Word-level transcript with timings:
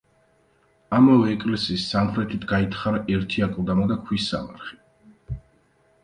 ამავე 0.99 1.33
ეკლესიის 1.33 1.83
სამხრეთით 1.91 2.47
გაითხარა 2.51 3.01
ერთი 3.17 3.43
აკლდამა 3.47 3.85
და 3.91 3.99
ქვის 4.07 4.25
სამარხი. 4.33 4.79